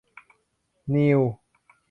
[0.93, 1.19] นีล